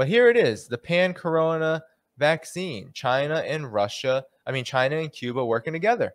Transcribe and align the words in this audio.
But 0.00 0.08
here 0.08 0.30
it 0.30 0.38
is 0.38 0.66
the 0.66 0.78
pan 0.78 1.12
corona 1.12 1.82
vaccine. 2.16 2.90
China 2.94 3.44
and 3.46 3.70
Russia, 3.70 4.24
I 4.46 4.50
mean, 4.50 4.64
China 4.64 4.96
and 4.96 5.12
Cuba 5.12 5.44
working 5.44 5.74
together. 5.74 6.14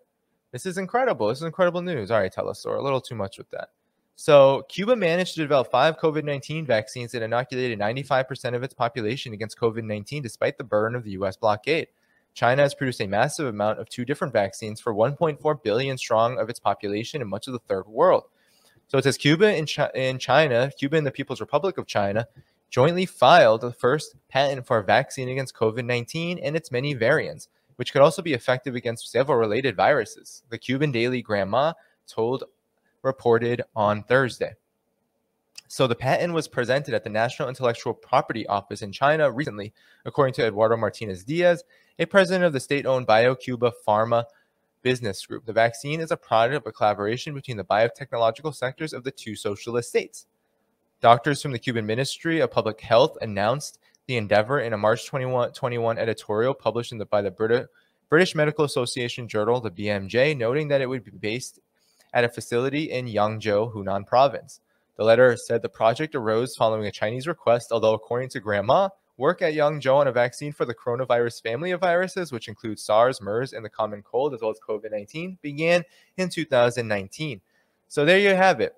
This 0.52 0.66
is 0.66 0.80
incredible. 0.80 1.28
This 1.28 1.38
is 1.38 1.44
incredible 1.44 1.84
news. 1.84 2.10
All 2.10 2.20
right, 2.20 2.32
tell 2.32 2.50
us, 2.50 2.66
or 2.66 2.78
a 2.78 2.82
little 2.82 3.00
too 3.00 3.14
much 3.14 3.38
with 3.38 3.48
that. 3.52 3.70
So, 4.16 4.64
Cuba 4.70 4.96
managed 4.96 5.36
to 5.36 5.42
develop 5.42 5.70
five 5.70 6.00
COVID 6.00 6.24
19 6.24 6.66
vaccines 6.66 7.12
that 7.12 7.22
inoculated 7.22 7.78
95% 7.78 8.56
of 8.56 8.64
its 8.64 8.74
population 8.74 9.34
against 9.34 9.60
COVID 9.60 9.84
19 9.84 10.24
despite 10.24 10.58
the 10.58 10.64
burden 10.64 10.96
of 10.96 11.04
the 11.04 11.12
US 11.12 11.38
blockade. 11.38 11.90
China 12.34 12.64
has 12.64 12.74
produced 12.74 13.02
a 13.02 13.08
massive 13.08 13.46
amount 13.46 13.78
of 13.78 13.88
two 13.88 14.04
different 14.04 14.34
vaccines 14.34 14.82
for 14.82 14.96
1.4 14.96 15.62
billion 15.62 15.96
strong 16.00 16.40
of 16.40 16.50
its 16.50 16.60
population 16.60 17.22
in 17.22 17.28
much 17.28 17.46
of 17.46 17.54
the 17.54 17.60
third 17.60 17.86
world. 17.86 18.24
So 18.88 18.98
it 18.98 19.04
says 19.04 19.16
Cuba 19.16 19.50
and, 19.50 19.68
Ch- 19.68 20.20
China, 20.20 20.72
Cuba 20.76 20.98
and 20.98 21.06
the 21.06 21.12
People's 21.12 21.40
Republic 21.40 21.78
of 21.78 21.86
China, 21.86 22.28
jointly 22.76 23.06
filed 23.06 23.62
the 23.62 23.72
first 23.72 24.16
patent 24.28 24.68
for 24.68 24.80
a 24.80 24.84
vaccine 24.84 25.30
against 25.30 25.56
COVID 25.56 25.86
19 25.86 26.40
and 26.40 26.58
its 26.58 26.74
many 26.74 26.94
variants, 26.94 27.48
which 27.78 27.94
could 27.94 28.02
also 28.02 28.22
be 28.22 28.34
effective 28.34 28.76
against 28.76 29.10
several 29.10 29.38
related 29.38 29.78
viruses. 29.78 30.44
The 30.50 30.58
Cuban 30.58 30.92
Daily 30.92 31.24
Granma 31.24 31.74
told 32.06 32.44
reported 33.02 33.62
on 33.78 34.04
Thursday. 34.04 34.56
So 35.70 35.88
the 35.88 35.96
patent 35.96 36.34
was 36.34 36.50
presented 36.50 36.94
at 36.94 37.06
the 37.06 37.10
National 37.10 37.48
Intellectual 37.48 37.94
Property 37.94 38.46
Office 38.48 38.82
in 38.82 38.92
China 38.92 39.32
recently, 39.32 39.72
according 40.04 40.34
to 40.34 40.46
Eduardo 40.46 40.76
Martinez 40.76 41.24
Diaz, 41.24 41.64
a 41.98 42.06
president 42.06 42.44
of 42.44 42.52
the 42.52 42.60
state-owned 42.60 43.08
BioCuba 43.08 43.72
Pharma 43.88 44.26
business 44.82 45.26
group. 45.26 45.46
The 45.46 45.54
vaccine 45.54 46.02
is 46.02 46.12
a 46.12 46.18
product 46.18 46.58
of 46.58 46.68
a 46.70 46.74
collaboration 46.74 47.34
between 47.34 47.56
the 47.56 47.64
biotechnological 47.64 48.54
sectors 48.54 48.92
of 48.92 49.06
the 49.06 49.12
two 49.12 49.38
socialist 49.38 49.88
states. 49.88 50.26
Doctors 51.02 51.42
from 51.42 51.52
the 51.52 51.60
Cuban 51.60 51.86
Ministry 51.86 52.40
of 52.40 52.52
Public 52.52 52.80
Health 52.80 53.18
announced 53.22 53.80
the 54.08 54.18
endeavor 54.18 54.60
in 54.60 54.74
a 54.74 54.78
March 54.78 55.08
21, 55.08 55.98
editorial 55.98 56.54
published 56.54 56.98
the, 56.98 57.06
by 57.06 57.22
the 57.22 57.32
British, 57.32 57.68
British 58.10 58.34
Medical 58.34 58.64
Association 58.66 59.28
journal, 59.28 59.60
the 59.60 59.72
BMJ, 59.72 60.38
noting 60.38 60.70
that 60.70 60.82
it 60.82 60.88
would 60.88 61.04
be 61.04 61.12
based 61.12 61.60
at 62.14 62.24
a 62.24 62.30
facility 62.30 62.92
in 62.92 63.08
Yongzhou, 63.08 63.74
Hunan 63.74 64.08
province. 64.08 64.62
The 64.96 65.04
letter 65.04 65.36
said 65.36 65.62
the 65.62 65.70
project 65.70 66.16
arose 66.16 66.56
following 66.56 66.86
a 66.86 66.92
Chinese 66.92 67.28
request, 67.28 67.74
although 67.74 67.94
according 67.94 68.30
to 68.30 68.42
Granma, 68.42 68.92
work 69.18 69.42
at 69.42 69.54
Yongzhou 69.54 69.98
on 69.98 70.08
a 70.08 70.14
vaccine 70.14 70.54
for 70.54 70.64
the 70.64 70.74
coronavirus 70.74 71.44
family 71.44 71.72
of 71.72 71.82
viruses, 71.82 72.32
which 72.32 72.48
includes 72.48 72.84
SARS, 72.84 73.22
MERS, 73.22 73.52
and 73.52 73.66
the 73.66 73.70
common 73.70 74.02
cold, 74.02 74.34
as 74.34 74.42
well 74.42 74.52
as 74.52 74.60
COVID 74.66 74.92
19, 74.92 75.40
began 75.42 75.84
in 76.16 76.30
2019. 76.30 77.42
So 77.90 78.06
there 78.06 78.20
you 78.20 78.30
have 78.30 78.62
it. 78.62 78.76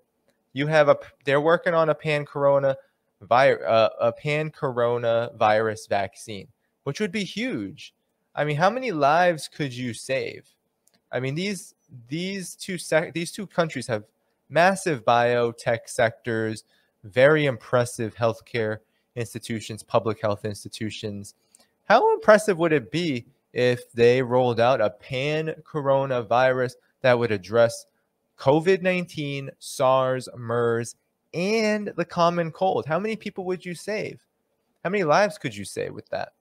You 0.57 0.65
have 0.65 0.89
a 0.89 0.97
they're 1.23 1.39
working 1.39 1.75
on 1.75 1.89
a 1.89 1.93
pan 1.93 2.25
corona 2.25 2.75
virus, 3.21 3.63
uh, 3.63 3.89
a 4.01 4.11
pan 4.11 4.49
coronavirus 4.49 5.87
vaccine, 5.87 6.47
which 6.83 6.99
would 6.99 7.11
be 7.11 7.23
huge. 7.23 7.93
I 8.33 8.43
mean, 8.43 8.55
how 8.55 8.71
many 8.71 8.91
lives 8.91 9.47
could 9.47 9.71
you 9.71 9.93
save? 9.93 10.49
I 11.11 11.19
mean, 11.19 11.35
these 11.35 11.75
these 12.07 12.55
two 12.55 12.79
sec- 12.79 13.13
these 13.13 13.31
two 13.31 13.45
countries 13.45 13.85
have 13.85 14.05
massive 14.49 15.05
biotech 15.05 15.81
sectors, 15.85 16.63
very 17.03 17.45
impressive 17.45 18.15
healthcare 18.15 18.79
institutions, 19.15 19.83
public 19.83 20.19
health 20.19 20.43
institutions. 20.43 21.35
How 21.83 22.15
impressive 22.15 22.57
would 22.57 22.73
it 22.73 22.89
be 22.89 23.27
if 23.53 23.91
they 23.91 24.23
rolled 24.23 24.59
out 24.59 24.81
a 24.81 24.89
pan 24.89 25.53
coronavirus 25.63 26.73
that 27.01 27.19
would 27.19 27.31
address 27.31 27.85
COVID 28.37 28.81
19, 28.81 29.49
SARS, 29.59 30.29
MERS, 30.35 30.95
and 31.33 31.93
the 31.97 32.05
common 32.05 32.51
cold? 32.51 32.85
How 32.85 32.99
many 32.99 33.15
people 33.15 33.45
would 33.45 33.65
you 33.65 33.75
save? 33.75 34.21
How 34.83 34.89
many 34.89 35.03
lives 35.03 35.37
could 35.37 35.55
you 35.55 35.65
save 35.65 35.93
with 35.93 36.07
that? 36.09 36.33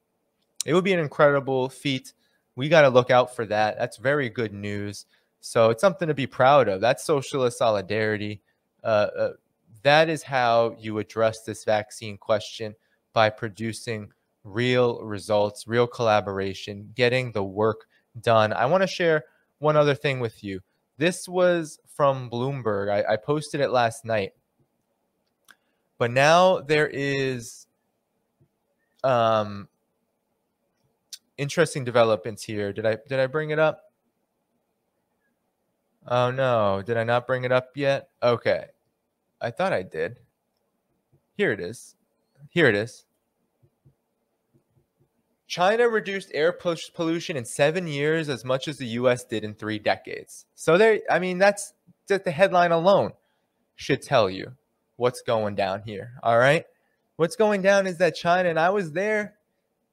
It 0.65 0.75
would 0.75 0.85
be 0.85 0.93
an 0.93 1.01
incredible 1.01 1.69
feat. 1.69 2.13
We 2.55 2.69
got 2.69 2.83
to 2.83 2.89
look 2.89 3.11
out 3.11 3.35
for 3.35 3.45
that. 3.47 3.79
That's 3.79 3.97
very 3.97 4.29
good 4.29 4.53
news. 4.53 5.07
So 5.41 5.71
it's 5.71 5.81
something 5.81 6.09
to 6.09 6.15
be 6.15 6.27
proud 6.27 6.69
of. 6.69 6.81
That's 6.81 7.05
socialist 7.05 7.59
solidarity. 7.59 8.41
Uh, 8.83 9.09
uh, 9.17 9.33
that 9.83 10.09
is 10.09 10.23
how 10.23 10.77
you 10.79 10.99
address 10.99 11.43
this 11.43 11.65
vaccine 11.65 12.19
question 12.19 12.75
by 13.13 13.31
producing 13.31 14.11
real 14.43 15.01
results, 15.03 15.67
real 15.67 15.87
collaboration, 15.87 16.91
getting 16.95 17.33
the 17.33 17.45
work 17.45 17.87
done. 18.21 18.53
I 18.53 18.67
want 18.67 18.83
to 18.83 18.87
share 18.87 19.25
one 19.59 19.77
other 19.77 19.95
thing 19.95 20.21
with 20.21 20.43
you. 20.43 20.61
This 20.99 21.29
was 21.29 21.79
from 21.89 22.31
Bloomberg. 22.31 22.91
I, 22.91 23.15
I 23.15 23.17
posted 23.17 23.61
it 23.61 23.71
last 23.71 24.05
night. 24.05 24.33
But 25.99 26.11
now 26.11 26.61
there 26.61 26.89
is 26.89 27.67
um, 29.03 29.69
interesting 31.39 31.85
developments 31.85 32.45
here. 32.45 32.73
Did 32.73 32.85
I 32.85 32.99
did 33.09 33.19
I 33.19 33.27
bring 33.27 33.51
it 33.51 33.59
up? 33.59 33.81
Oh 36.07 36.31
no, 36.31 36.83
did 36.85 36.97
I 36.99 37.05
not 37.05 37.27
bring 37.27 37.45
it 37.45 37.53
up 37.53 37.71
yet? 37.75 38.11
Okay. 38.23 38.67
I 39.41 39.51
thought 39.51 39.73
I 39.73 39.83
did. 39.83 40.21
Here 41.37 41.53
it 41.53 41.61
is. 41.61 41.97
Here 42.51 42.67
it 42.67 42.75
is. 42.75 43.06
China 45.47 45.89
reduced 45.89 46.31
air 46.35 46.53
pollution 46.53 47.37
in 47.37 47.45
seven 47.45 47.87
years 47.87 48.29
as 48.29 48.45
much 48.45 48.67
as 48.67 48.79
the 48.79 48.87
US 48.87 49.25
did 49.25 49.45
in 49.45 49.55
three 49.55 49.79
decades. 49.79 50.45
So 50.55 50.77
there, 50.77 51.01
I 51.09 51.19
mean, 51.19 51.39
that's 51.39 51.73
just 52.09 52.25
the 52.25 52.33
headline 52.33 52.73
alone 52.73 53.13
should 53.77 54.03
tell 54.03 54.29
you 54.29 54.53
what's 54.97 55.23
going 55.23 55.55
down 55.55 55.83
here. 55.83 56.15
All 56.23 56.39
right. 56.39 56.65
What's 57.17 57.37
going 57.37 57.63
down 57.63 57.87
is 57.87 57.99
that 57.99 58.15
China, 58.15 58.49
and 58.49 58.59
I 58.59 58.71
was 58.71 58.93
there, 58.93 59.35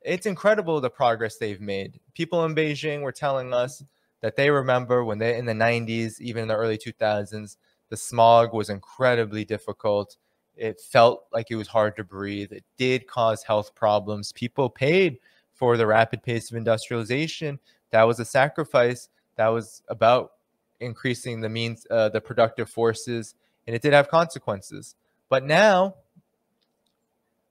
it's 0.01 0.25
incredible 0.25 0.81
the 0.81 0.89
progress 0.89 1.37
they've 1.37 1.61
made. 1.61 1.99
People 2.13 2.43
in 2.45 2.55
Beijing 2.55 3.01
were 3.01 3.11
telling 3.11 3.53
us 3.53 3.83
that 4.21 4.35
they 4.35 4.49
remember 4.49 5.03
when 5.03 5.19
they 5.19 5.37
in 5.37 5.45
the 5.45 5.53
90s, 5.53 6.19
even 6.19 6.43
in 6.43 6.47
the 6.47 6.55
early 6.55 6.77
2000s, 6.77 7.57
the 7.89 7.97
smog 7.97 8.53
was 8.53 8.69
incredibly 8.69 9.45
difficult. 9.45 10.17
It 10.55 10.81
felt 10.81 11.25
like 11.31 11.51
it 11.51 11.55
was 11.55 11.67
hard 11.67 11.95
to 11.97 12.03
breathe. 12.03 12.51
It 12.51 12.63
did 12.77 13.07
cause 13.07 13.43
health 13.43 13.75
problems. 13.75 14.31
People 14.31 14.69
paid 14.69 15.19
for 15.63 15.77
the 15.77 15.87
rapid 15.87 16.21
pace 16.21 16.51
of 16.51 16.57
industrialization. 16.57 17.57
That 17.91 18.03
was 18.03 18.19
a 18.19 18.25
sacrifice. 18.25 19.07
That 19.37 19.47
was 19.47 19.81
about 19.87 20.33
increasing 20.81 21.39
the 21.39 21.47
means, 21.47 21.87
uh, 21.89 22.09
the 22.09 22.19
productive 22.19 22.69
forces, 22.69 23.35
and 23.65 23.73
it 23.73 23.81
did 23.81 23.93
have 23.93 24.09
consequences. 24.09 24.95
But 25.29 25.45
now, 25.45 25.95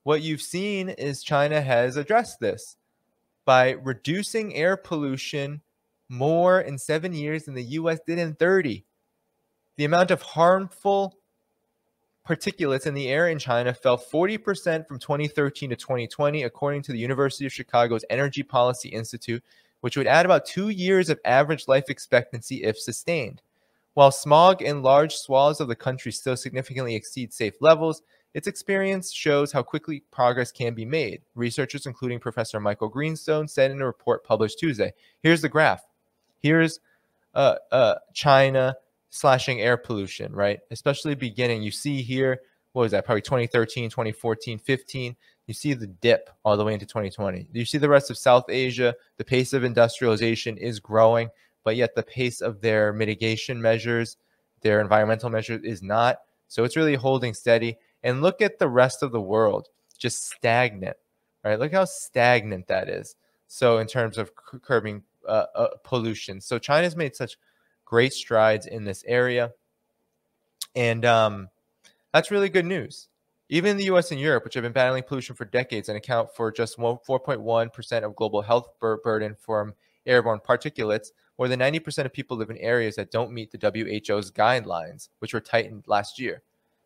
what 0.03 0.21
you've 0.21 0.43
seen 0.43 0.91
is 0.91 1.23
China 1.23 1.63
has 1.63 1.97
addressed 1.97 2.39
this 2.39 2.77
by 3.47 3.71
reducing 3.71 4.55
air 4.55 4.77
pollution 4.77 5.63
more 6.11 6.61
in 6.61 6.77
seven 6.77 7.15
years 7.15 7.45
than 7.45 7.55
the 7.55 7.65
US 7.81 7.99
did 8.07 8.19
in 8.19 8.35
30. 8.35 8.85
The 9.79 9.87
amount 9.87 10.11
of 10.11 10.21
harmful 10.21 11.17
particulates 12.27 12.87
in 12.87 12.95
the 12.95 13.09
air 13.09 13.29
in 13.29 13.39
China 13.39 13.75
fell 13.75 13.99
40% 13.99 14.87
from 14.87 14.99
2013 14.99 15.71
to 15.71 15.77
2020, 15.77 16.45
according 16.45 16.83
to 16.83 16.93
the 16.93 16.99
University 16.99 17.47
of 17.47 17.53
Chicago's 17.53 18.05
Energy 18.11 18.43
Policy 18.43 18.89
Institute, 18.91 19.43
which 19.81 19.97
would 19.97 20.07
add 20.07 20.25
about 20.25 20.47
two 20.47 20.69
years 20.69 21.09
of 21.09 21.21
average 21.25 21.67
life 21.67 21.89
expectancy 21.89 22.63
if 22.63 22.79
sustained. 22.79 23.43
While 23.95 24.13
smog 24.13 24.63
in 24.63 24.83
large 24.83 25.15
swaths 25.15 25.61
of 25.61 25.69
the 25.69 25.77
country 25.77 26.13
still 26.13 26.37
significantly 26.37 26.95
exceeds 26.95 27.37
safe 27.37 27.55
levels, 27.61 28.03
its 28.33 28.47
experience 28.47 29.13
shows 29.13 29.53
how 29.53 29.63
quickly 29.63 30.05
progress 30.11 30.51
can 30.51 30.73
be 30.75 30.87
made. 30.87 31.21
Researchers, 31.35 31.85
including 31.87 32.19
Professor 32.19 32.59
Michael 32.61 32.89
Greenstone, 32.89 33.47
said 33.47 33.71
in 33.71 33.83
a 33.83 33.87
report 33.87 34.25
published 34.25 34.59
Tuesday. 34.59 34.95
Here's 35.23 35.43
the 35.43 35.51
graph. 35.51 35.85
Here's 36.39 36.81
uh, 37.35 37.57
uh, 37.71 37.97
China 38.15 38.77
slashing 39.13 39.61
air 39.61 39.77
pollution, 39.77 40.33
right? 40.33 40.61
Especially 40.71 41.15
beginning. 41.15 41.63
You 41.63 41.71
see 41.71 42.01
here, 42.01 42.41
what 42.73 42.83
was 42.83 42.93
that? 42.93 43.05
Probably 43.05 43.21
2013, 43.21 43.91
2014, 43.91 44.59
15. 44.59 45.17
You 45.47 45.55
see 45.55 45.75
the 45.75 45.87
dip 45.87 46.31
all 46.45 46.57
the 46.57 46.65
way 46.65 46.73
into 46.73 46.87
2020. 46.87 47.47
You 47.53 47.65
see 47.67 47.77
the 47.77 47.91
rest 47.91 48.11
of 48.11 48.17
South 48.17 48.47
Asia, 48.49 48.95
the 49.19 49.25
pace 49.25 49.53
of 49.53 49.65
industrialization 49.65 50.57
is 50.57 50.81
growing, 50.81 51.29
but 51.63 51.77
yet 51.77 51.95
the 51.95 52.03
pace 52.03 52.41
of 52.41 52.63
their 52.63 52.95
mitigation 52.95 53.61
measures, 53.61 54.17
their 54.63 54.81
environmental 54.81 55.29
measures 55.29 55.61
is 55.63 55.83
not. 55.83 56.21
So 56.49 56.65
it's 56.65 56.77
really 56.77 56.95
holding 56.95 57.35
steady. 57.35 57.77
And 58.03 58.23
look 58.23 58.41
at 58.41 58.59
the 58.59 58.69
rest 58.69 59.03
of 59.03 59.13
the 59.13 59.21
world, 59.21 59.69
just 59.99 60.31
stagnant, 60.31 60.97
right? 61.45 61.59
Look 61.59 61.73
how 61.73 61.85
stagnant 61.85 62.67
that 62.69 62.89
is. 62.89 63.15
So 63.47 63.77
in 63.77 63.87
terms 63.87 64.17
of 64.17 64.35
curbing 64.35 65.03
uh, 65.29 65.45
uh, 65.55 65.69
pollution. 65.85 66.41
So 66.41 66.59
China's 66.59 66.97
made 66.97 67.15
such 67.15 67.37
great 67.93 68.15
strides 68.15 68.65
in 68.65 68.85
this 68.85 69.05
area, 69.07 69.53
and 70.75 71.05
um, 71.05 71.49
that's 72.15 72.31
really 72.31 72.49
good 72.49 72.65
news. 72.65 73.11
Even 73.51 73.73
in 73.73 73.77
the 73.77 73.85
U.S. 73.85 74.11
and 74.11 74.19
Europe, 74.19 74.45
which 74.45 74.55
have 74.55 74.63
been 74.63 74.73
battling 74.73 75.03
pollution 75.03 75.37
for 75.37 75.45
decades 75.45 75.91
and 75.91 75.99
account 75.99 76.35
for 76.35 76.51
just 76.51 76.79
4.1% 76.79 78.03
of 78.03 78.17
global 78.17 78.41
health 78.41 78.69
bur- 78.81 78.97
burden 79.05 79.37
from 79.39 79.75
airborne 80.07 80.41
particulates, 80.41 81.09
more 81.37 81.49
than 81.49 81.61
90% 81.61 82.07
of 82.07 82.15
people 82.15 82.39
live 82.39 82.49
in 82.49 82.57
areas 82.57 82.97
that 82.97 83.11
don't 83.11 83.31
meet 83.31 83.51
the 83.51 83.59
WHO's 83.59 84.31
guidelines, 84.31 85.11
which 85.19 85.35
were 85.35 85.41
tightened 85.41 85.85
last 85.87 86.19
year. 86.19 86.43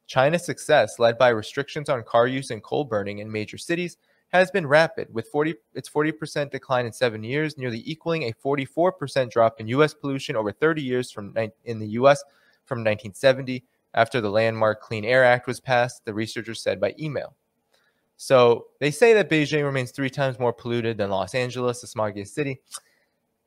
China's 0.09 0.45
success, 0.45 0.99
led 0.99 1.17
by 1.19 1.29
restrictions 1.29 1.89
on 1.89 2.03
car 2.03 2.27
use 2.27 2.51
and 2.51 2.65
coal 2.65 2.83
burning 2.83 3.19
in 3.19 3.31
major 3.31 3.59
cities, 3.59 3.97
has 4.39 4.51
been 4.51 4.67
rapid, 4.67 5.13
with 5.13 5.29
40 5.29 5.55
its 5.75 5.89
40% 5.89 6.51
decline 6.51 6.87
in 6.87 6.93
seven 6.93 7.23
years, 7.23 7.59
nearly 7.59 7.83
equaling 7.85 8.23
a 8.25 8.33
44% 8.33 9.31
drop 9.31 9.61
in 9.61 9.69
U.S. 9.69 9.95
pollution 9.95 10.37
over 10.37 10.53
30 10.53 10.83
years 10.83 11.11
from 11.11 11.35
in 11.65 11.79
the 11.79 11.89
U.S. 11.89 12.23
from 12.65 12.79
1970 12.79 13.65
after 13.95 14.21
the 14.21 14.31
landmark 14.31 14.81
Clean 14.81 15.05
Air 15.05 15.25
Act 15.25 15.47
was 15.47 15.61
passed. 15.61 16.05
The 16.05 16.15
researchers 16.15 16.63
said 16.63 16.81
by 16.81 16.95
email. 16.99 17.35
So 18.17 18.67
they 18.81 18.91
say 18.91 19.13
that 19.15 19.29
Beijing 19.29 19.65
remains 19.65 19.91
three 19.91 20.11
times 20.11 20.39
more 20.39 20.53
polluted 20.53 20.97
than 20.97 21.11
Los 21.11 21.35
Angeles, 21.35 21.81
the 21.81 21.87
smoggiest 21.87 22.29
city. 22.29 22.61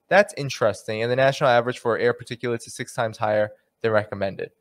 That's 0.09 0.33
interesting. 0.37 1.01
And 1.01 1.11
the 1.11 1.15
national 1.15 1.49
average 1.49 1.79
for 1.79 1.97
air 1.97 2.13
particulates 2.13 2.67
is 2.67 2.73
six 2.73 2.93
times 2.93 3.17
higher 3.17 3.51
than 3.81 3.91
recommended. 3.91 4.51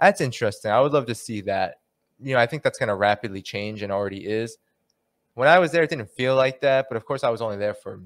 That's 0.00 0.20
interesting. 0.20 0.70
I 0.70 0.80
would 0.80 0.92
love 0.92 1.06
to 1.06 1.14
see 1.14 1.40
that. 1.42 1.80
You 2.20 2.34
know, 2.34 2.40
I 2.40 2.46
think 2.46 2.62
that's 2.62 2.78
going 2.78 2.88
to 2.88 2.94
rapidly 2.94 3.42
change 3.42 3.82
and 3.82 3.92
already 3.92 4.26
is. 4.26 4.58
When 5.38 5.46
I 5.46 5.60
was 5.60 5.70
there, 5.70 5.84
it 5.84 5.90
didn't 5.90 6.10
feel 6.10 6.34
like 6.34 6.62
that, 6.62 6.86
but 6.90 6.96
of 6.96 7.04
course, 7.04 7.22
I 7.22 7.30
was 7.30 7.40
only 7.40 7.58
there 7.58 7.72
for 7.72 8.00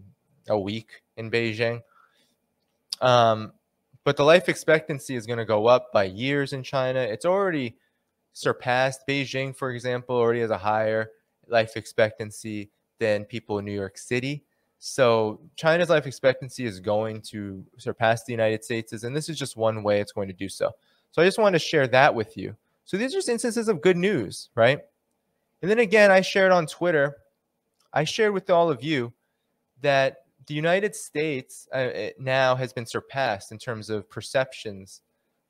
a 0.49 0.59
week 0.59 1.01
in 1.17 1.31
Beijing. 1.31 1.81
Um, 3.01 3.55
but 4.05 4.19
the 4.19 4.23
life 4.23 4.51
expectancy 4.51 5.17
is 5.17 5.27
going 5.27 5.39
to 5.39 5.47
go 5.47 5.67
up 5.67 5.95
by 5.95 6.05
years 6.05 6.53
in 6.53 6.63
China. 6.63 7.01
It's 7.01 7.25
already 7.25 7.79
surpassed 8.35 9.07
Beijing, 9.09 9.57
for 9.57 9.71
example, 9.71 10.15
already 10.15 10.41
has 10.41 10.51
a 10.51 10.59
higher 10.59 11.13
life 11.49 11.75
expectancy 11.79 12.69
than 12.99 13.25
people 13.25 13.59
in 13.59 13.65
New 13.65 13.73
York 13.73 13.97
City. 13.97 14.45
So 14.79 15.41
China's 15.57 15.89
life 15.89 16.07
expectancy 16.07 16.67
is 16.67 16.81
going 16.81 17.23
to 17.31 17.65
surpass 17.79 18.25
the 18.25 18.33
United 18.33 18.63
States, 18.63 18.93
and 19.05 19.17
this 19.17 19.31
is 19.31 19.39
just 19.39 19.57
one 19.57 19.83
way 19.83 20.03
it's 20.03 20.13
going 20.13 20.29
to 20.29 20.35
do 20.35 20.51
so. 20.51 20.73
So 21.13 21.23
I 21.23 21.25
just 21.25 21.39
wanted 21.39 21.59
to 21.61 21.65
share 21.65 21.89
that 21.89 22.15
with 22.15 22.37
you. 22.37 22.55
So 22.85 22.99
these 22.99 23.15
are 23.15 23.17
just 23.17 23.31
instances 23.31 23.69
of 23.69 23.81
good 23.81 23.97
news, 23.97 24.51
right? 24.55 24.81
And 25.63 25.71
then 25.71 25.79
again, 25.79 26.11
I 26.11 26.21
shared 26.21 26.53
on 26.53 26.67
Twitter, 26.67 27.17
I 27.93 28.05
shared 28.05 28.33
with 28.33 28.51
all 28.51 28.71
of 28.71 28.83
you 28.83 29.13
that 29.83 30.19
the 30.47 30.55
United 30.55 30.95
States 30.95 31.69
uh, 31.73 32.11
now 32.19 32.55
has 32.57 32.73
been 32.73 32.87
surpassed 32.87 33.53
in 33.53 33.59
terms 33.59 33.91
of 33.91 34.09
perceptions 34.09 35.03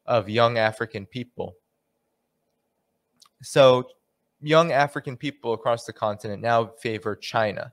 of 0.06 0.28
young 0.28 0.58
African 0.58 1.06
people. 1.06 1.54
So, 3.42 3.88
young 4.40 4.72
African 4.72 5.16
people 5.16 5.52
across 5.52 5.84
the 5.84 5.92
continent 5.92 6.42
now 6.42 6.66
favor 6.80 7.14
China. 7.16 7.72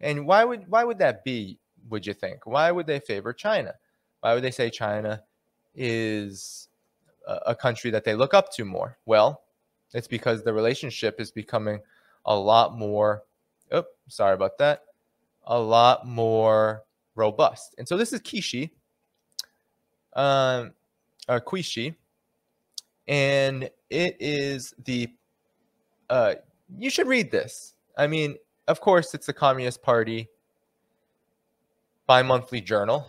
And 0.00 0.26
why 0.26 0.44
would 0.44 0.68
why 0.68 0.84
would 0.84 0.98
that 0.98 1.24
be? 1.24 1.58
Would 1.88 2.06
you 2.06 2.14
think? 2.14 2.46
Why 2.46 2.70
would 2.70 2.86
they 2.86 3.00
favor 3.00 3.32
China? 3.32 3.74
Why 4.20 4.34
would 4.34 4.42
they 4.42 4.50
say 4.50 4.70
China 4.70 5.22
is 5.74 6.68
a, 7.26 7.38
a 7.46 7.54
country 7.54 7.90
that 7.90 8.04
they 8.04 8.14
look 8.14 8.34
up 8.34 8.52
to 8.54 8.64
more? 8.64 8.98
Well, 9.06 9.42
it's 9.94 10.08
because 10.08 10.42
the 10.42 10.52
relationship 10.52 11.20
is 11.20 11.30
becoming 11.30 11.80
a 12.24 12.36
lot 12.36 12.76
more. 12.76 13.22
Sorry 14.08 14.34
about 14.34 14.58
that. 14.58 14.82
A 15.44 15.58
lot 15.58 16.06
more 16.06 16.84
robust. 17.14 17.74
And 17.78 17.86
so 17.86 17.96
this 17.96 18.12
is 18.12 18.20
Kishi, 18.20 18.70
um, 20.14 20.72
uh, 21.28 21.40
Qishi, 21.46 21.94
and 23.08 23.68
it 23.90 24.16
is 24.20 24.74
the 24.84 25.08
uh, 26.10 26.34
you 26.78 26.90
should 26.90 27.06
read 27.06 27.30
this. 27.30 27.74
I 27.96 28.06
mean, 28.06 28.36
of 28.68 28.80
course, 28.80 29.14
it's 29.14 29.26
the 29.26 29.32
Communist 29.32 29.82
Party 29.82 30.28
bi-monthly 32.06 32.60
journal, 32.60 33.06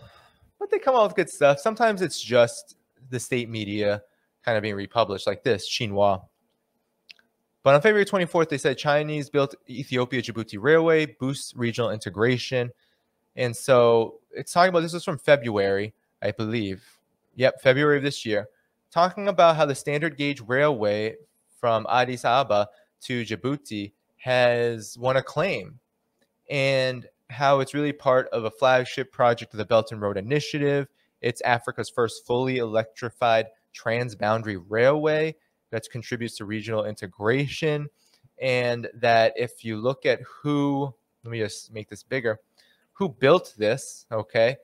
but 0.58 0.70
they 0.70 0.78
come 0.78 0.94
out 0.94 1.04
with 1.04 1.16
good 1.16 1.30
stuff. 1.30 1.60
Sometimes 1.60 2.02
it's 2.02 2.20
just 2.20 2.76
the 3.10 3.20
state 3.20 3.48
media 3.48 4.02
kind 4.44 4.56
of 4.56 4.62
being 4.62 4.74
republished, 4.74 5.26
like 5.26 5.42
this 5.42 5.68
Xinhua. 5.68 6.22
But 7.64 7.74
on 7.74 7.80
February 7.80 8.04
24th, 8.04 8.50
they 8.50 8.58
said 8.58 8.78
Chinese 8.78 9.30
built 9.30 9.54
Ethiopia 9.68 10.22
Djibouti 10.22 10.58
Railway 10.60 11.06
boosts 11.06 11.56
regional 11.56 11.90
integration. 11.90 12.70
And 13.34 13.56
so 13.56 14.20
it's 14.30 14.52
talking 14.52 14.68
about 14.68 14.80
this 14.80 14.92
was 14.92 15.04
from 15.04 15.18
February, 15.18 15.94
I 16.22 16.30
believe. 16.30 16.84
Yep, 17.34 17.62
February 17.62 17.96
of 17.96 18.04
this 18.04 18.24
year 18.24 18.48
talking 18.94 19.26
about 19.26 19.56
how 19.56 19.66
the 19.66 19.74
standard 19.74 20.16
gauge 20.16 20.40
railway 20.42 21.16
from 21.58 21.84
Addis 21.90 22.24
Ababa 22.24 22.68
to 23.00 23.24
Djibouti 23.24 23.92
has 24.18 24.96
won 24.96 25.16
acclaim 25.16 25.80
and 26.48 27.08
how 27.28 27.58
it's 27.58 27.74
really 27.74 27.92
part 27.92 28.28
of 28.28 28.44
a 28.44 28.50
flagship 28.52 29.10
project 29.10 29.52
of 29.52 29.58
the 29.58 29.64
Belt 29.64 29.90
and 29.90 30.00
Road 30.00 30.16
Initiative. 30.16 30.86
It's 31.20 31.40
Africa's 31.40 31.90
first 31.90 32.24
fully 32.24 32.58
electrified 32.58 33.46
transboundary 33.74 34.62
railway 34.68 35.34
that 35.74 35.90
contributes 35.90 36.36
to 36.36 36.44
regional 36.44 36.84
integration. 36.84 37.88
And 38.40 38.88
that 38.94 39.32
if 39.34 39.64
you 39.64 39.76
look 39.76 40.06
at 40.06 40.20
who, 40.22 40.94
let 41.24 41.30
me 41.32 41.40
just 41.40 41.72
make 41.72 41.88
this 41.88 42.04
bigger, 42.04 42.38
who 42.92 43.08
built 43.08 43.54
this, 43.58 44.06
okay, 44.12 44.56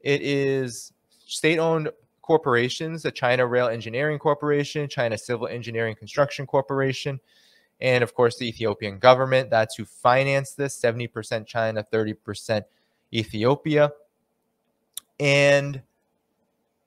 it 0.00 0.22
is 0.22 0.92
state 1.24 1.58
owned 1.58 1.90
corporations 2.20 3.04
the 3.04 3.12
China 3.12 3.46
Rail 3.46 3.68
Engineering 3.68 4.18
Corporation, 4.18 4.88
China 4.88 5.16
Civil 5.16 5.46
Engineering 5.46 5.94
Construction 5.94 6.46
Corporation, 6.46 7.20
and 7.80 8.02
of 8.02 8.12
course 8.14 8.36
the 8.36 8.48
Ethiopian 8.48 8.98
government. 8.98 9.50
That's 9.50 9.76
who 9.76 9.84
financed 9.84 10.56
this 10.56 10.80
70% 10.80 11.46
China, 11.46 11.86
30% 11.92 12.62
Ethiopia. 13.12 13.92
And 15.20 15.82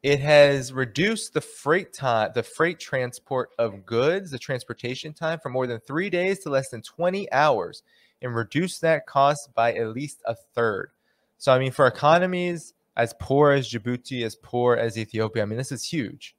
it 0.03 0.19
has 0.19 0.71
reduced 0.71 1.33
the 1.33 1.41
freight 1.41 1.93
time, 1.93 2.31
the 2.33 2.43
freight 2.43 2.79
transport 2.79 3.49
of 3.59 3.85
goods, 3.85 4.31
the 4.31 4.39
transportation 4.39 5.13
time 5.13 5.39
from 5.39 5.53
more 5.53 5.67
than 5.67 5.79
three 5.79 6.09
days 6.09 6.39
to 6.39 6.49
less 6.49 6.69
than 6.69 6.81
20 6.81 7.31
hours 7.31 7.83
and 8.21 8.35
reduced 8.35 8.81
that 8.81 9.05
cost 9.05 9.53
by 9.53 9.73
at 9.73 9.89
least 9.89 10.21
a 10.25 10.35
third. 10.35 10.91
So, 11.37 11.53
I 11.53 11.59
mean, 11.59 11.71
for 11.71 11.87
economies 11.87 12.73
as 12.99 13.15
poor 13.17 13.51
as 13.51 13.69
Djibouti, 13.69 14.25
as 14.25 14.35
poor 14.35 14.75
as 14.75 14.97
Ethiopia. 14.97 15.43
I 15.43 15.45
mean, 15.45 15.57
this 15.57 15.71
is 15.71 15.85
huge. 15.85 16.35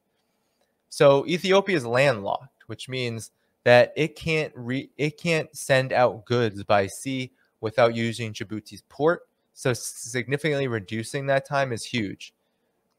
So 0.91 1.27
Ethiopia 1.27 1.75
is 1.75 1.87
landlocked, 1.87 2.65
which 2.67 2.87
means 2.87 3.31
that 3.65 3.95
it 3.97 4.15
can't 4.15 4.53
re- 4.55 4.91
it 4.99 5.19
can't 5.19 5.55
send 5.57 5.95
out 5.95 6.27
goods 6.27 6.63
by 6.65 6.87
sea 6.87 7.33
without 7.63 7.95
using 7.95 8.35
Djibouti's 8.35 8.83
port. 8.91 9.23
So 9.55 9.73
significantly 9.73 10.69
reducing 10.69 11.27
that 11.27 11.47
time 11.47 11.73
is 11.73 11.85
huge. 11.85 12.35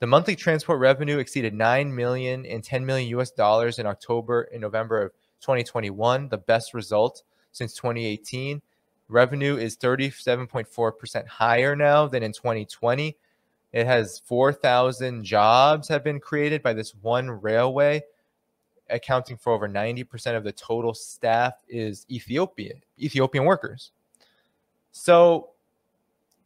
The 0.02 0.08
monthly 0.08 0.36
transport 0.36 0.80
revenue 0.80 1.20
exceeded 1.20 1.54
9 1.54 1.96
million 1.96 2.46
and 2.46 2.62
10 2.62 2.86
million 2.86 3.08
US 3.20 3.32
dollars 3.32 3.80
in 3.80 3.86
October 3.86 4.50
and 4.52 4.60
November 4.60 5.02
of 5.02 5.12
2021, 5.40 6.28
the 6.28 6.38
best 6.38 6.74
result 6.74 7.24
since 7.54 7.74
2018. 7.76 8.62
Revenue 9.08 9.56
is 9.56 9.78
37.4% 9.78 11.28
higher 11.28 11.76
now 11.78 12.08
than 12.08 12.24
in 12.24 12.34
2020 12.34 13.16
it 13.74 13.86
has 13.86 14.20
4,000 14.26 15.24
jobs 15.24 15.88
have 15.88 16.04
been 16.04 16.20
created 16.20 16.62
by 16.62 16.74
this 16.74 16.94
one 16.94 17.30
railway, 17.30 18.04
accounting 18.90 19.38
for 19.38 19.54
over 19.54 19.70
90% 19.70 20.36
of 20.36 20.44
the 20.44 20.52
total 20.52 20.94
staff 20.94 21.54
is 21.70 22.06
Ethiopia, 22.10 22.74
Ethiopian 23.00 23.46
workers. 23.46 23.92
So 24.92 25.52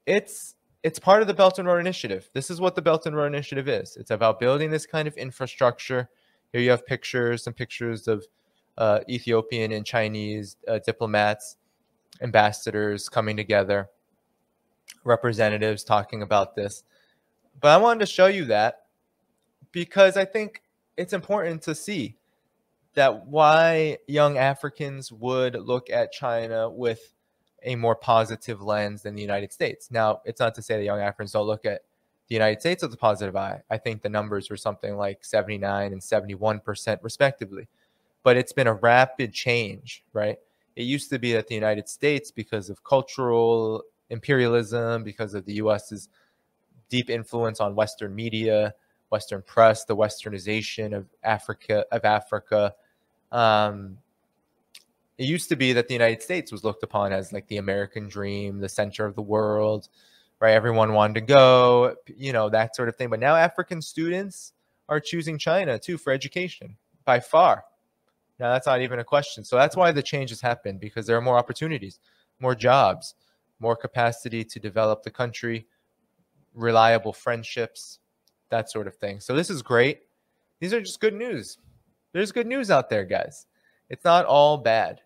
it's 0.05 0.55
it's 0.85 0.99
part 0.99 1.23
of 1.23 1.27
the 1.27 1.33
Belt 1.33 1.57
and 1.57 1.67
Road 1.67 1.79
Initiative. 1.79 2.29
This 2.33 2.51
is 2.51 2.61
what 2.61 2.75
the 2.75 2.81
Belt 2.81 3.07
and 3.07 3.15
Road 3.15 3.25
Initiative 3.25 3.67
is. 3.67 3.97
It's 3.97 4.11
about 4.11 4.39
building 4.39 4.69
this 4.69 4.85
kind 4.85 5.07
of 5.07 5.17
infrastructure. 5.17 6.07
Here 6.51 6.61
you 6.61 6.69
have 6.69 6.85
pictures, 6.85 7.43
some 7.43 7.53
pictures 7.53 8.07
of 8.07 8.23
uh, 8.77 8.99
Ethiopian 9.09 9.71
and 9.71 9.83
Chinese 9.83 10.57
uh, 10.67 10.77
diplomats, 10.85 11.57
ambassadors 12.21 13.09
coming 13.09 13.35
together, 13.35 13.89
representatives 15.03 15.83
talking 15.83 16.21
about 16.21 16.55
this. 16.55 16.83
But 17.59 17.69
I 17.69 17.77
wanted 17.77 18.01
to 18.01 18.05
show 18.05 18.27
you 18.27 18.45
that 18.45 18.85
because 19.71 20.17
I 20.17 20.25
think 20.25 20.61
it's 20.97 21.13
important 21.13 21.63
to 21.63 21.73
see 21.73 22.15
that 22.93 23.25
why 23.25 23.97
young 24.07 24.37
Africans 24.37 25.11
would 25.11 25.55
look 25.55 25.89
at 25.89 26.11
China 26.11 26.69
with 26.69 27.14
a 27.65 27.75
more 27.75 27.95
positive 27.95 28.61
lens 28.61 29.01
than 29.01 29.15
the 29.15 29.21
United 29.21 29.51
States. 29.51 29.89
Now, 29.91 30.21
it's 30.23 30.39
not 30.39 30.55
to 30.55 30.61
say 30.61 30.77
that 30.77 30.83
young 30.83 30.99
Africans 30.99 31.33
don't 31.33 31.47
look 31.47 31.65
at 31.65 31.81
the 32.27 32.35
United 32.35 32.61
States 32.61 32.81
with 32.81 32.93
a 32.93 32.97
positive 32.97 33.35
eye. 33.35 33.61
I 33.69 33.77
think 33.77 34.01
the 34.01 34.09
numbers 34.09 34.49
were 34.49 34.57
something 34.57 34.95
like 34.95 35.25
79 35.25 35.91
and 35.91 36.01
71% 36.01 36.99
respectively. 37.01 37.67
But 38.23 38.37
it's 38.37 38.53
been 38.53 38.67
a 38.67 38.73
rapid 38.73 39.33
change, 39.33 40.03
right? 40.13 40.37
It 40.75 40.83
used 40.83 41.09
to 41.09 41.19
be 41.19 41.33
that 41.33 41.47
the 41.47 41.55
United 41.55 41.87
States, 41.89 42.31
because 42.31 42.69
of 42.69 42.83
cultural 42.83 43.83
imperialism, 44.09 45.03
because 45.03 45.33
of 45.33 45.45
the 45.45 45.53
US's 45.55 46.09
deep 46.89 47.09
influence 47.09 47.59
on 47.59 47.75
Western 47.75 48.15
media, 48.15 48.73
Western 49.11 49.41
press, 49.43 49.85
the 49.85 49.95
Westernization 49.95 50.95
of 50.95 51.07
Africa 51.23 51.85
of 51.91 52.03
Africa. 52.05 52.73
Um, 53.31 53.97
it 55.17 55.25
used 55.25 55.49
to 55.49 55.55
be 55.55 55.73
that 55.73 55.87
the 55.87 55.93
United 55.93 56.21
States 56.21 56.51
was 56.51 56.63
looked 56.63 56.83
upon 56.83 57.13
as 57.13 57.31
like 57.31 57.47
the 57.47 57.57
American 57.57 58.07
dream, 58.09 58.59
the 58.59 58.69
center 58.69 59.05
of 59.05 59.15
the 59.15 59.21
world, 59.21 59.87
right? 60.39 60.51
Everyone 60.53 60.93
wanted 60.93 61.15
to 61.15 61.21
go, 61.21 61.95
you 62.07 62.33
know, 62.33 62.49
that 62.49 62.75
sort 62.75 62.89
of 62.89 62.95
thing. 62.97 63.09
But 63.09 63.19
now 63.19 63.35
African 63.35 63.81
students 63.81 64.53
are 64.89 64.99
choosing 64.99 65.37
China 65.37 65.79
too 65.79 65.97
for 65.97 66.11
education 66.11 66.75
by 67.05 67.19
far. 67.19 67.63
Now 68.39 68.51
that's 68.51 68.67
not 68.67 68.81
even 68.81 68.99
a 68.99 69.03
question. 69.05 69.45
So 69.45 69.55
that's 69.55 69.77
why 69.77 69.91
the 69.93 70.03
change 70.03 70.29
has 70.31 70.41
happened 70.41 70.81
because 70.81 71.07
there 71.07 71.15
are 71.15 71.21
more 71.21 71.37
opportunities. 71.37 71.99
more 72.39 72.55
jobs, 72.55 73.15
more 73.59 73.75
capacity 73.75 74.43
to 74.43 74.59
develop 74.59 75.03
the 75.03 75.11
country, 75.11 75.65
reliable 76.53 77.13
friendships, 77.13 77.99
that 78.49 78.69
sort 78.69 78.87
of 78.87 78.95
thing. 78.95 79.19
So 79.19 79.35
this 79.35 79.49
is 79.49 79.61
great. 79.61 80.01
These 80.59 80.73
are 80.73 80.81
just 80.81 80.99
good 80.99 81.13
news. 81.13 81.57
There's 82.13 82.31
good 82.31 82.47
news 82.47 82.71
out 82.71 82.89
there, 82.89 83.03
guys. 83.03 83.45
It's 83.89 84.05
not 84.05 84.25
all 84.25 84.57
bad. 84.57 85.01